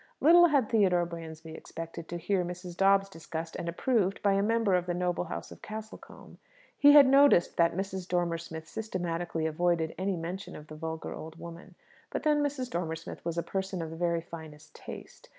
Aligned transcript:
Little 0.19 0.47
had 0.47 0.67
Theodore 0.67 1.05
Bransby 1.05 1.53
expected 1.53 2.09
to 2.09 2.17
hear 2.17 2.43
Mrs. 2.43 2.75
Dobbs 2.75 3.07
discussed 3.07 3.55
and 3.55 3.69
approved 3.69 4.19
by 4.23 4.33
a 4.33 4.41
member 4.41 4.73
of 4.73 4.87
the 4.87 4.95
noble 4.95 5.25
house 5.25 5.51
of 5.51 5.61
Castlecombe. 5.61 6.39
He 6.75 6.93
had 6.93 7.05
noticed 7.05 7.55
that 7.57 7.75
Mrs. 7.75 8.07
Dormer 8.07 8.39
Smith 8.39 8.67
systematically 8.67 9.45
avoided 9.45 9.93
any 9.99 10.17
mention 10.17 10.55
of 10.55 10.65
the 10.69 10.75
vulgar 10.75 11.13
old 11.13 11.37
woman. 11.37 11.75
But 12.09 12.23
then 12.23 12.41
Mrs. 12.41 12.71
Dormer 12.71 12.95
Smith 12.95 13.23
was 13.23 13.37
a 13.37 13.43
person 13.43 13.79
of 13.79 13.91
the 13.91 13.95
very 13.95 14.21
finest 14.21 14.73
taste. 14.73 15.29